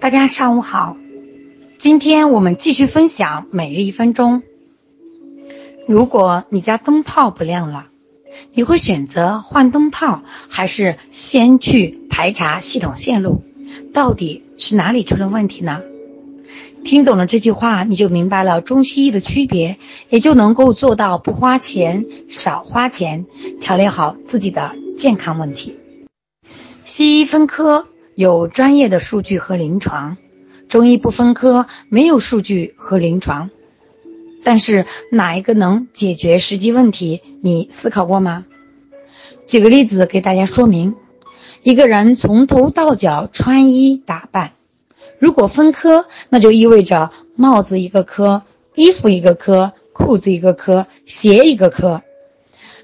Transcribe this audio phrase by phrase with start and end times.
[0.00, 0.96] 大家上午好，
[1.76, 4.42] 今天我们继续分享每日一分钟。
[5.86, 7.88] 如果你家灯泡不亮了，
[8.54, 13.42] 你会选择换灯泡，还是先去排查系统线路，
[13.92, 15.82] 到底是哪里出了问题呢？
[16.82, 19.76] 听懂了这句话，你就明白了中西医的区别，
[20.08, 23.26] 也就能够做到不花钱、少花钱，
[23.60, 25.78] 调理好自己的健康问题。
[26.86, 27.86] 西医分科。
[28.20, 30.18] 有专业的数据和临床，
[30.68, 33.48] 中医不分科，没有数据和临床。
[34.44, 37.22] 但是哪一个能解决实际问题？
[37.40, 38.44] 你思考过吗？
[39.46, 40.96] 举个例子给大家说明：
[41.62, 44.52] 一个人从头到脚穿衣打扮，
[45.18, 48.42] 如果分科，那就意味着帽子一个科，
[48.74, 52.02] 衣服一个科，裤子一个科，鞋一个科，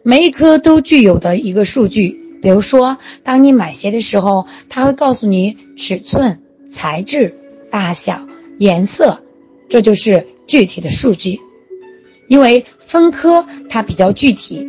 [0.02, 2.22] 每一科都具有的一个数据。
[2.46, 7.34] 比如说，当你买鞋的时候，他会告诉你尺寸、材质、
[7.72, 9.20] 大小、颜色，
[9.68, 11.40] 这就是具体的数据。
[12.28, 14.64] 因为分科它比较具体，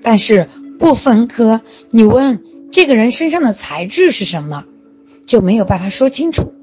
[0.00, 1.60] 但是不分科，
[1.90, 4.64] 你问这个人身上的材质是什么，
[5.26, 6.54] 就没有办法说清楚。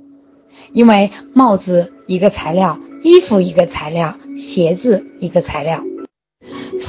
[0.73, 5.84] 因为帽子一个材料，衣服一个材料，鞋子一个材料。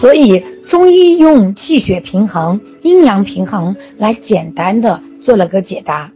[0.00, 6.14] 所以中医用气血平衡、阴阳平衡来简单的做了个解答。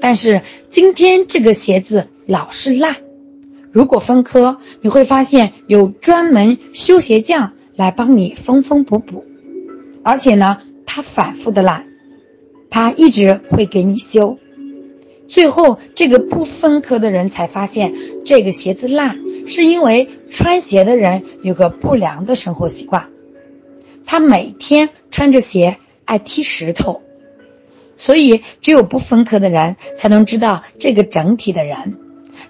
[0.00, 2.96] 但是今天这个鞋子老是烂，
[3.70, 9.24] 如果分科，你会发现有专门修鞋匠来帮你缝缝补补，
[10.02, 11.86] 而且呢，他反复的烂，
[12.68, 14.38] 他一直会给你修。
[15.28, 17.94] 最后这个不分科的人才发现，
[18.24, 19.18] 这个鞋子烂。
[19.46, 23.10] 是因为穿鞋的人有个不良的生活习惯，
[24.06, 27.02] 他每天穿着鞋爱踢石头，
[27.94, 31.98] 所以只有不分科的人才能知道这个整体的人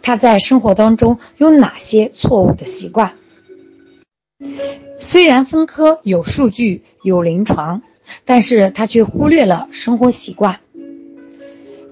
[0.03, 3.15] 他在生活当中有哪些错误的习惯。
[5.01, 7.83] 虽然分科有数据有临床，
[8.25, 10.61] 但是他却忽略了生活习惯。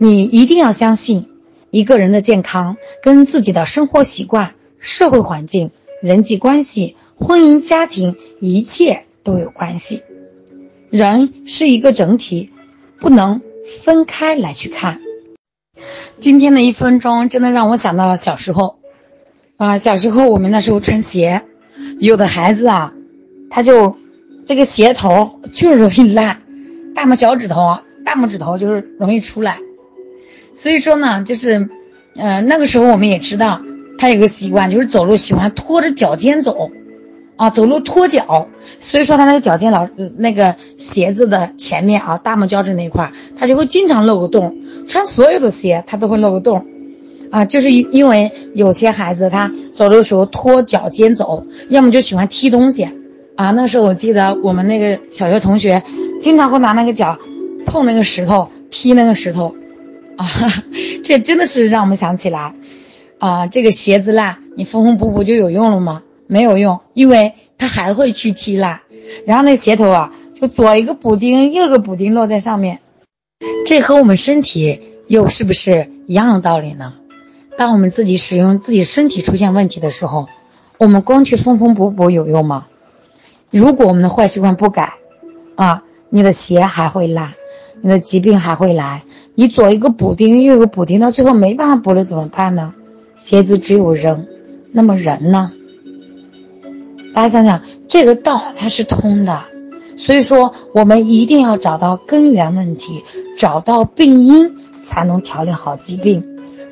[0.03, 1.29] 你一定要相信，
[1.71, 4.55] 一个人的健康跟自己的生活习惯。
[4.81, 5.71] 社会环境、
[6.01, 10.03] 人际关系、婚姻家庭，一切都有关系。
[10.91, 12.51] 人是一个整体，
[12.99, 13.43] 不能
[13.85, 14.99] 分开来去看。
[16.19, 18.81] 今天的一分钟真的让我想到了小时候
[19.57, 21.43] 啊，小时候我们那时候穿鞋，
[22.01, 22.93] 有的孩子啊，
[23.51, 23.97] 他就
[24.47, 26.43] 这个鞋头就是容易烂，
[26.93, 29.61] 大拇小指头、大拇指头就是容易出来。
[30.55, 31.69] 所以说呢，就是
[32.17, 33.61] 嗯，那个时候我们也知道。
[33.99, 36.71] 他有个习惯，就是走路喜欢拖着脚尖走，
[37.37, 38.49] 啊，走路拖脚，
[38.81, 39.87] 所以说他那个脚尖老
[40.17, 44.57] 那个鞋子的前面啊，大拇脚趾那块，他就会经常漏个洞。
[44.89, 46.67] 穿所有的鞋他都会漏个洞，
[47.31, 52.89] 啊，就是因因为有些孩子他走路的时候拖脚尖走，要么就喜欢踢东西，
[53.37, 55.85] 啊，那时候我记得我们那个小学同学
[56.21, 57.19] 经常会拿那个脚
[57.67, 59.55] 碰那个石头，踢那个石头，
[60.23, 60.65] 啊，
[61.03, 62.55] 这真的是让我们想起来。
[63.19, 66.03] 啊，这个鞋子烂，你缝缝补补就有用了吗？
[66.27, 68.81] 没有用，因为它还会去踢烂，
[69.27, 72.81] 然后那鞋头啊，就左一个补丁，右一个补丁落在上面。
[73.67, 76.95] 这和我们身体又是不是一样的道理呢？
[77.59, 80.29] 当我们自己使用自己身体出现问题的时候，
[80.79, 82.67] 我们光去缝缝补补有用吗？
[83.51, 84.95] 如果我们的坏习惯不改，
[85.55, 87.35] 啊，你的鞋还会烂，
[87.83, 89.03] 你的疾病还会来。
[89.35, 92.75] 你左一个补丁，右一个补丁，到最后没办法补了怎么办呢？
[93.17, 94.27] 鞋子只有扔，
[94.73, 95.53] 那么人呢？
[97.15, 99.45] 大家想想，这个道它是通的，
[99.97, 103.05] 所以说我们一定要找到根源问题，
[103.39, 106.25] 找到病因，才能调理好疾病。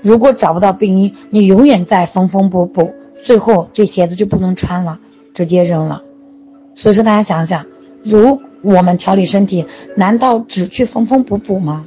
[0.02, 4.98] 如果找不到病因，你永远在缝缝补补，最后这鞋子就不能穿了，
[5.32, 6.02] 直接扔了。
[6.74, 7.66] 所以说，大家想想，
[8.02, 9.66] 如我们调理身体，
[9.96, 11.86] 难道只去缝缝补补吗？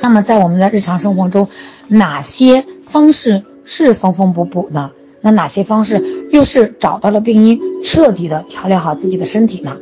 [0.00, 1.48] 那么在我们的日常生活中，
[1.88, 2.64] 哪些？
[2.86, 9.76] 方式是缝缝补补呢，那哪些方式又是找到了病因，彻底的调理好自己的身体呢？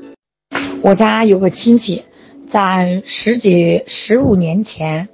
[0.82, 2.04] 我家有个亲戚，
[2.46, 5.08] 在十几十五年前，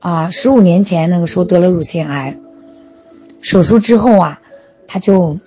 [0.00, 2.36] 啊，十五年前那个时候得了乳腺癌，
[3.40, 4.42] 手术之后啊，
[4.86, 5.38] 他就，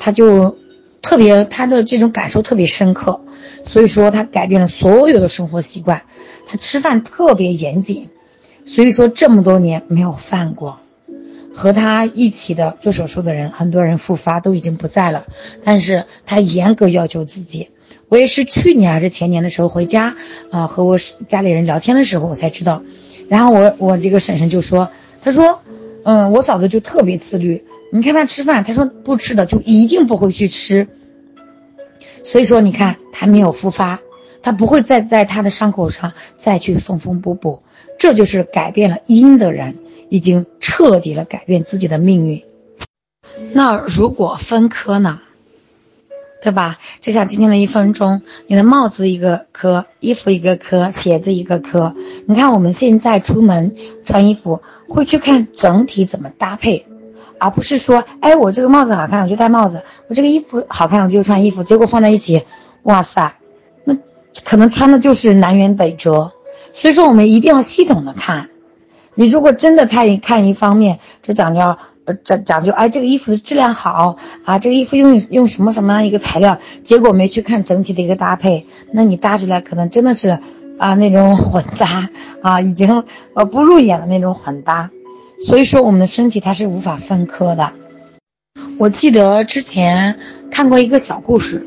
[0.00, 0.58] 他就
[1.02, 3.20] 特别他的这种感受特别深刻，
[3.64, 6.02] 所以说他改变了所有的生活习惯，
[6.48, 8.08] 他吃饭特别严谨，
[8.64, 10.78] 所以说这么多年没有犯过。
[11.54, 15.26] 和他一起的做手术的人，很多人复发都已经不在了，
[15.64, 17.68] 但是他严格要求自己。
[18.08, 20.16] 我也是去年还是前年的时候回家
[20.50, 20.96] 啊，和我
[21.28, 22.82] 家里人聊天的时候，我才知道。
[23.28, 25.60] 然后我我这个婶婶就说，他说，
[26.04, 27.64] 嗯，我嫂子就特别自律。
[27.92, 30.88] 你看她吃饭，她说不吃的就一定不会去吃。
[32.24, 34.00] 所以说，你看她没有复发，
[34.42, 37.62] 她不会再在她的伤口上再去缝缝补补。
[38.02, 39.78] 这就是改变了因的人，
[40.08, 42.42] 已经彻底的改变自己的命运。
[43.52, 45.20] 那如果分科呢？
[46.42, 46.80] 对吧？
[47.00, 51.94] 就像今天的一分钟，你的帽子一个科，衣服一个科，鞋子一个科。
[52.26, 56.86] 你看我们现在出门穿衣服，会去看整体怎么搭配，
[57.38, 61.62] 而不是说，哎，我这个帽子好看，我就戴帽子；我这个衣服好看，我就穿衣服。
[61.62, 62.42] 结果放在一起，
[62.82, 63.36] 哇塞，
[63.84, 63.96] 那
[64.44, 66.32] 可能穿的就是南辕北辙。
[66.72, 68.50] 所以说，我们一定要系统的看。
[69.14, 71.76] 你如果真的看一看一方面，就讲究。
[72.04, 76.58] 呃，讲讲究，哎，这个衣服的质量好啊，这个衣服用用什么什么样一个材料？
[76.82, 80.40] 结果没去看整体的一个搭配，那你搭出来可能真的是
[80.80, 82.10] 啊那种混搭
[82.42, 83.04] 啊，已经
[83.36, 84.90] 呃不入眼的那种混搭。
[85.46, 87.72] 所以说，我们的身体它是无法分科的。
[88.78, 90.18] 我记得之前
[90.50, 91.64] 看过一个小故事，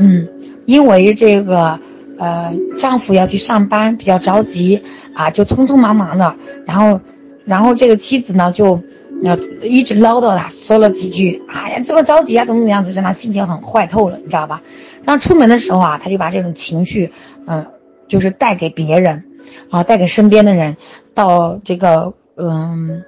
[0.00, 0.26] 嗯，
[0.66, 1.78] 因为这个
[2.18, 4.82] 呃丈夫要去上班，比较着急
[5.14, 6.36] 啊，就匆匆忙忙的，
[6.66, 7.00] 然后
[7.44, 8.82] 然后这个妻子呢就。
[9.20, 14.62] 要一直唠叨他，说了几句，哎呀，这么着急啊，怎么怎么样子，让他心情很坏透了，你知道吧？
[15.04, 17.10] 当出门的时候啊，他就把这种情绪，
[17.44, 17.66] 嗯，
[18.06, 19.24] 就是带给别人，
[19.70, 20.76] 啊，带给身边的人，
[21.14, 23.02] 到这个嗯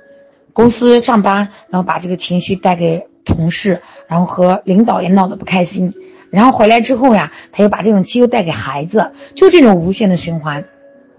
[0.52, 5.94] 公司上班，然后把这个情绪带给同事，然后和领导也闹得不开心，
[6.30, 10.64] 然后回来之后呀，他又把这种气又带给孩子，就这种无限的循环。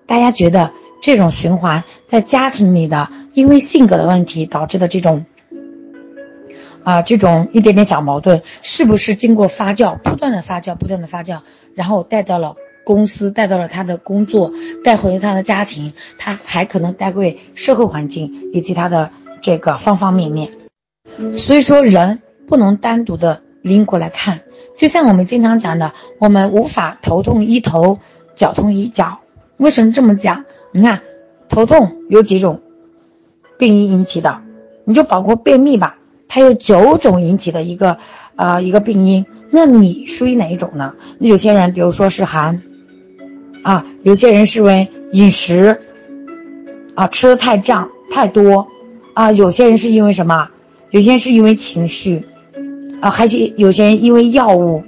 [0.06, 0.72] 大家觉得
[1.02, 3.10] 这种循环在家庭里的？
[3.34, 5.26] 因为性格的问题导致的这种，
[6.84, 11.40] 啊，这种一点点小矛盾，是不是经过发酵，不断的发酵，不断的发酵，
[11.74, 14.52] 然后带到了公司，带到了他的工作，
[14.84, 20.52] 带回了他的家庭，他还可能带回社会环境以及他的这个方方面面。
[21.38, 24.42] 所以说，人不能单独的拎过来看，
[24.82, 28.00] 就像我们经常讲的，我们无法头痛医头，
[28.34, 29.20] 脚痛医脚。
[29.58, 30.46] 为什么这么讲？
[30.72, 31.04] 你看，
[31.50, 32.62] 头痛有几种？
[33.60, 34.42] 病因引起的，
[34.84, 38.00] 你就包括便秘吧，它有九种引起的一个
[38.36, 40.96] 呃一个病因，那你属于哪一种呢？
[41.20, 42.64] 那有些人，比如说是寒，
[43.62, 45.80] 啊，有些人是因为饮食，
[46.96, 48.68] 啊，吃的太胀太多，
[49.14, 50.50] 啊，有些人是因为什么？
[50.90, 52.26] 有些人是因为情绪，
[53.02, 54.84] 啊，还是有些人因为药物，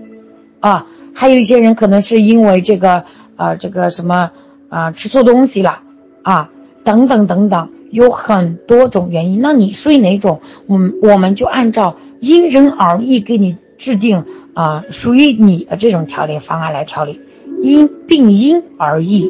[0.62, 3.04] 啊，还有一些人可能是因为这个
[3.36, 4.32] 呃这个什么
[4.70, 5.82] 啊吃错东西了，
[6.22, 6.50] 啊，
[6.86, 7.70] 等等等等。
[7.92, 10.42] 有很多种原因，那你属于哪种？
[10.66, 14.26] 我们我们就按照因人而异给你制定
[14.56, 17.22] 啊，属于你的这种调理方案来调理，
[17.62, 19.30] 因病因而异。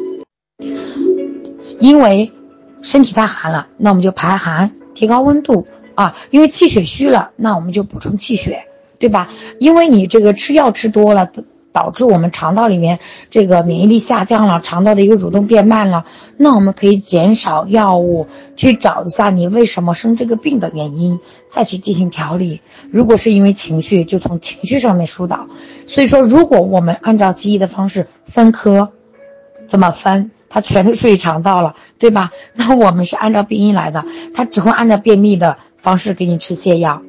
[1.78, 2.32] 因为
[2.80, 6.16] 身体太寒了，那我们就排寒，提高温度啊。
[6.30, 8.64] 因为气血虚了，那我们就补充气血，
[9.04, 9.28] 对吧？
[9.58, 11.28] 因为你这个吃药吃多了。
[11.74, 16.04] 导致我们肠道里面这个免疫力下降了，肠道的一个蠕动变慢了。
[16.36, 21.18] 那我们可以减少药物，去找一下你为什么生这个病的原因，
[21.50, 22.60] 再去进行调理。
[22.92, 25.48] 如果是因为情绪，就从情绪上面疏导。
[25.88, 28.92] 所以说，如果我们按照西医的方式分科，
[29.66, 30.30] 怎么分？
[30.48, 32.30] 它全都属于肠道了，对吧？
[32.54, 37.02] 那我们是按照病因来的，它只会按照便秘的方式给你吃泻药，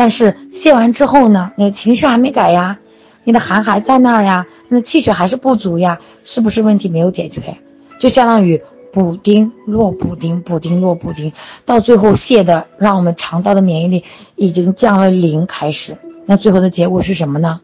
[0.00, 2.78] 但是泻完之后呢，你的情绪还没改呀。
[3.22, 7.58] 你的寒还在那儿呀，那气血还是不足呀，是不是问题没有解决？
[7.98, 8.62] 就相当于
[8.94, 11.34] 补丁落补丁，补丁落补丁，
[11.66, 14.04] 到最后泻的让我们肠道的免疫力
[14.36, 17.60] 已经降了零开始，那最后的结果是什么呢？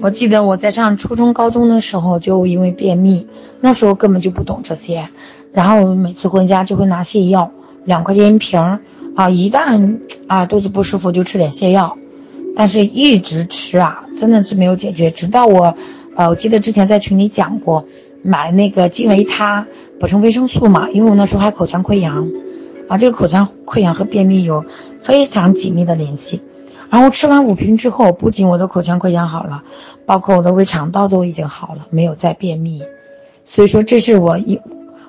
[0.00, 3.26] 我记得我在上初中、高中的时候就因为便秘，
[3.60, 5.08] 那时候根本就不懂这些，
[5.52, 7.50] 然后每次回家就会拿泻药，
[7.84, 8.78] 两块钱一瓶儿
[9.14, 11.96] 啊，一旦啊肚子不舒服就吃点泻药。
[12.56, 15.10] 但是一直吃啊，真的是没有解决。
[15.10, 15.74] 直到我，
[16.14, 17.86] 呃，我记得之前在群里讲过，
[18.22, 19.66] 买那个金维他
[19.98, 22.28] 补充维生素嘛，因为我那时候还口腔溃疡，
[22.88, 24.64] 啊，这个口腔溃疡和便秘有
[25.02, 26.42] 非常紧密的联系。
[26.90, 29.64] 然后吃完五瓶之后，不仅我的口腔溃疡好了，
[30.06, 32.82] 包括我的胃肠道都已经好了，没有再便秘。
[33.44, 34.60] 所以说，这是我一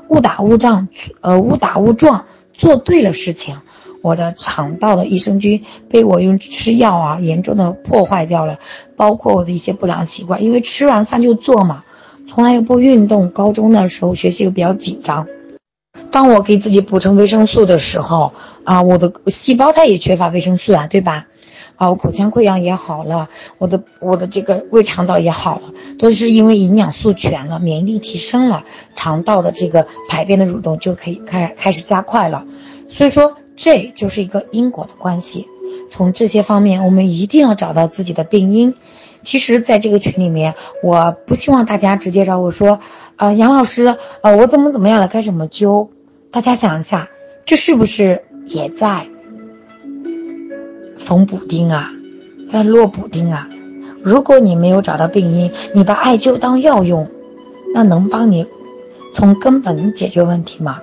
[0.07, 0.87] 误打误撞，
[1.21, 3.57] 呃，误打误撞做对了事情。
[4.05, 8.59] 我的肠道的益生菌被我用吃药啊严重的破坏掉了，
[8.95, 11.83] 包括我的一些不良习惯，因为吃完饭就做嘛，
[12.27, 13.31] 从来又不运动。
[13.31, 15.25] 高中的时候学习又比较紧张，
[16.11, 18.33] 当我给自己补充维生素的时候
[18.63, 21.25] 啊，我的细胞它也缺乏维生素啊，对吧？
[21.75, 32.45] 啊，我口腔溃疡也好了，我的我的这个胃肠道也好了，都是因为营养素全了，免疫力提升了，肠道的这个排便的蠕动就可以开开始加快了。
[32.87, 35.47] 所以说，这就是一个因果的关系。
[35.89, 38.73] 从这些方面，我们一定要找到自己的病因。
[39.23, 42.79] 其实，在这个群里面，我不希望大家直接找我说
[43.17, 45.89] ：“啊，杨老师，呃，我怎么怎么样了，该怎么灸？”
[46.31, 47.09] 大家想一下，
[47.45, 49.07] 这是不是也在
[50.99, 51.91] 缝补丁啊，
[52.47, 53.49] 在落补丁啊？
[54.03, 57.09] 如果你没有找到病因，你把艾灸当药用，
[57.73, 58.45] 那能帮你
[59.11, 60.81] 从根本解决问题吗？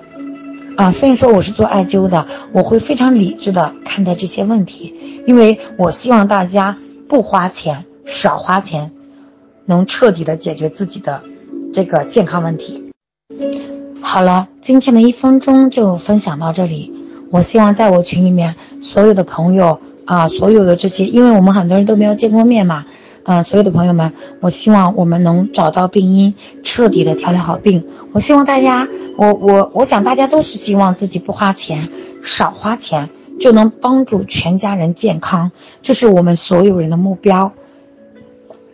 [0.75, 6.77] 啊，虽然说我是做艾灸的，我会非常理智的看待这些问题，因为我希望大家
[7.07, 8.91] 不花钱，少花钱，
[9.65, 11.21] 能彻底的解决自己的
[11.73, 12.91] 这个健康问题。
[14.01, 16.91] 好了，今天的一分钟就分享到这里。
[17.29, 22.85] 我希望在我群里面所有的朋友啊，所有的这些，因为我们很多人都没有见过面嘛。
[23.25, 24.11] 嗯，所有的朋友们，
[24.41, 27.87] 我希望我们能找到病因，彻底的调理好病。
[28.11, 28.87] 我希望大家，
[29.17, 31.89] 我我我想大家都是希望自己不花钱，
[32.21, 35.51] 少花钱就能帮助全家人健康，
[35.81, 37.53] 这是我们所有人的目标。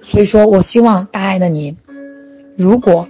[0.02, 1.78] 所以说我希望大爱的您，
[2.58, 3.08] 如果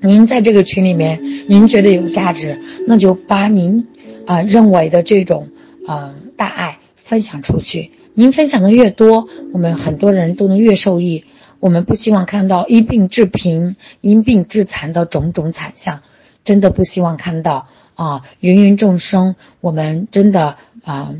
[0.00, 3.88] 您在这个群里面，您觉得有价值，那就把您
[4.26, 5.48] 啊认为的这种
[5.86, 7.90] 啊大爱分享出去。
[8.16, 11.24] 您分享的越多，我们很多人都能越受益。
[11.58, 16.02] 我们不希望看到因病致贫、因病致残的种种惨象，
[16.44, 18.22] 真的不希望看到啊！
[18.38, 21.14] 芸芸众生，我们真的啊，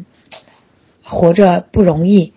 [1.03, 2.33] 活着不容易，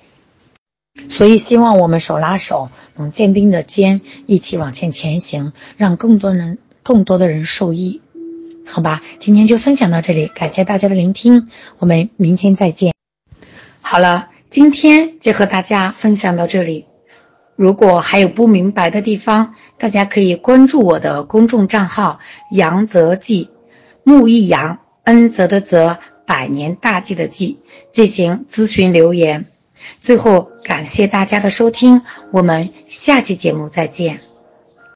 [1.09, 8.01] 所以希望我们手拉手，能肩并着肩，一起往前前行，让更多人、更多的人受益。
[8.65, 12.93] 好吧，今天就分享到这里，感谢大家的聆听，我们明天再见。
[13.81, 14.29] 好了。
[14.49, 16.85] 今天就和大家分享到这里。
[17.55, 22.19] 如果还有不明白的地方，大家可以关注我的公众账号
[22.51, 23.49] “杨泽记”，
[24.05, 27.59] 木易杨，恩泽的泽，百年大计的计，
[27.91, 29.47] 进行咨询留言。
[29.99, 34.21] 最后，感谢大家的收听，我们下期节目再见。